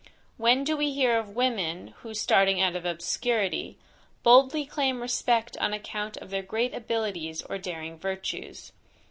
When 0.37 0.63
do 0.63 0.75
we 0.75 0.93
hear 0.93 1.19
of 1.19 1.35
women, 1.35 1.89
who 1.99 2.15
starting 2.15 2.59
out 2.59 2.75
of 2.75 2.85
obscurity, 2.85 3.77
boldly 4.23 4.65
claim 4.65 4.99
respect 4.99 5.55
on 5.57 5.73
account 5.73 6.17
of 6.17 6.31
their 6.31 6.41
great 6.41 6.73
abilities 6.73 7.43
or 7.43 7.59
daring 7.59 7.99
virtues? 7.99 8.71